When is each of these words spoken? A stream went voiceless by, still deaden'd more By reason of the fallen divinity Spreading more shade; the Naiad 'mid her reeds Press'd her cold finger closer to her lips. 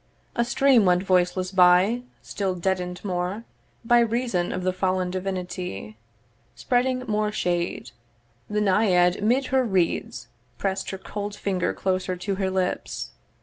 A 0.35 0.43
stream 0.43 0.83
went 0.85 1.03
voiceless 1.03 1.51
by, 1.51 2.01
still 2.23 2.55
deaden'd 2.55 3.05
more 3.05 3.43
By 3.85 3.99
reason 3.99 4.51
of 4.51 4.63
the 4.63 4.73
fallen 4.73 5.11
divinity 5.11 5.95
Spreading 6.55 7.03
more 7.07 7.31
shade; 7.31 7.91
the 8.49 8.61
Naiad 8.61 9.21
'mid 9.21 9.45
her 9.53 9.63
reeds 9.63 10.27
Press'd 10.57 10.89
her 10.89 10.97
cold 10.97 11.35
finger 11.35 11.71
closer 11.75 12.15
to 12.17 12.35
her 12.41 12.49
lips. 12.49 13.11